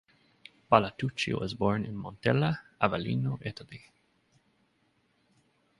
Palatucci 0.71 1.39
was 1.39 1.53
born 1.53 1.85
in 1.85 1.95
Montella, 1.95 2.57
Avellino, 2.81 3.37
Italy. 3.45 3.83